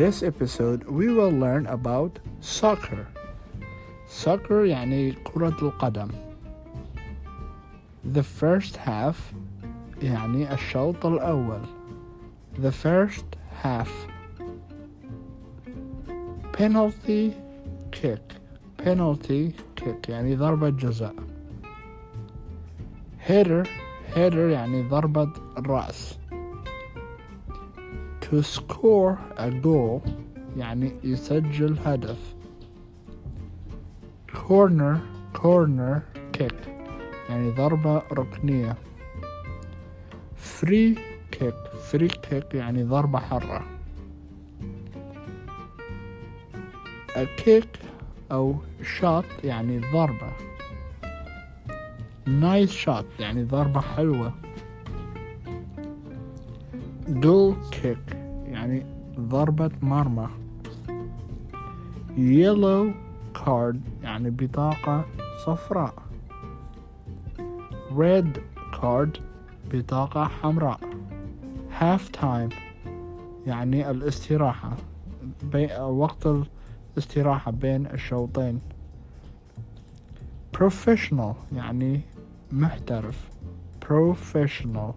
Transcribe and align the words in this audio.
this 0.00 0.22
episode 0.22 0.84
we 0.84 1.08
will 1.08 1.30
learn 1.30 1.66
about 1.66 2.18
soccer. 2.40 3.06
Soccer 4.08 4.64
يعني 4.64 5.12
كرة 5.12 5.56
القدم. 5.62 6.08
The 8.04 8.22
first 8.22 8.76
half 8.76 9.34
يعني 10.02 10.52
الشوط 10.52 11.06
الأول. 11.06 11.60
The 12.58 12.72
first 12.72 13.36
half. 13.62 13.90
Penalty 16.52 17.34
kick. 17.90 18.22
Penalty 18.78 19.52
kick 19.76 20.08
يعني 20.08 20.36
ضربة 20.36 20.68
جزاء. 20.68 21.14
Header 23.28 23.66
header 24.14 24.50
يعني 24.52 24.88
ضربة 24.88 25.32
الرأس. 25.58 26.18
To 28.31 28.41
score 28.41 29.17
a 29.37 29.49
goal 29.51 30.01
يعني 30.57 30.91
يسجل 31.03 31.79
هدف. 31.85 32.35
Corner 34.33 34.97
corner 35.33 36.01
kick 36.37 36.55
يعني 37.29 37.51
ضربة 37.51 38.01
ركنية. 38.11 38.75
Free 40.35 40.97
kick 41.31 41.55
free 41.91 42.11
kick 42.29 42.55
يعني 42.55 42.83
ضربة 42.83 43.19
حرة. 43.19 43.63
A 47.15 47.25
kick 47.45 47.67
أو 48.31 48.55
shot 48.81 49.43
يعني 49.43 49.81
ضربة. 49.93 50.31
Nice 52.27 52.85
shot 52.85 53.05
يعني 53.19 53.43
ضربة 53.43 53.81
حلوة. 53.81 54.33
Goal 57.07 57.55
kick 57.71 58.20
يعني 58.61 58.85
ضربة 59.19 59.71
مرمى. 59.81 60.27
Yellow 62.15 62.93
card 63.45 63.77
يعني 64.03 64.29
بطاقة 64.29 65.05
صفراء. 65.45 65.93
Red 67.97 68.39
card 68.81 69.19
بطاقة 69.71 70.23
حمراء. 70.23 70.79
Half 71.79 72.21
time 72.21 72.53
يعني 73.47 73.89
الاستراحة 73.91 74.77
بي... 75.43 75.73
وقت 75.79 76.27
الاستراحة 76.97 77.51
بين 77.51 77.85
الشوطين. 77.85 78.61
Professional 80.57 81.35
يعني 81.55 82.01
محترف. 82.51 83.29
Professional 83.85 84.93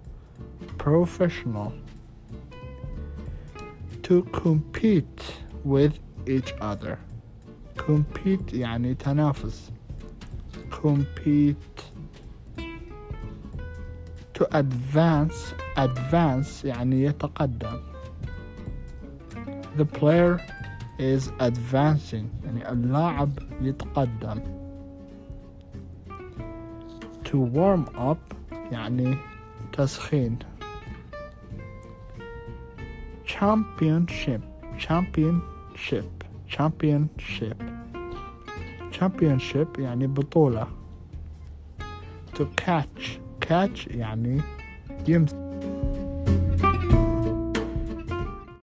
professional 0.85 1.84
to 4.04 4.24
compete 4.32 5.24
with 5.66 5.94
each 6.28 6.54
other 6.62 6.98
compete 7.78 8.54
يعني 8.54 8.96
تنافس 8.96 9.72
compete 10.72 11.84
to 14.34 14.46
advance 14.52 15.54
advance 15.78 16.66
يعني 16.66 17.04
يتقدم 17.04 17.80
the 19.78 19.86
player 19.86 20.40
is 21.00 21.32
advancing 21.40 22.26
يعني 22.46 22.72
اللاعب 22.72 23.32
يتقدم 23.62 24.40
to 27.24 27.38
warm 27.38 27.86
up 27.98 28.36
يعني 28.72 29.18
تسخين 29.74 30.40
championship 33.26 34.42
championship 34.78 36.12
championship 36.50 37.58
championship 38.92 39.80
يعني 39.80 40.08
بطولة 40.08 40.68
to 42.36 42.44
catch 42.62 43.20
catch 43.50 43.88
يعني 43.88 44.42
يمسك 45.08 45.43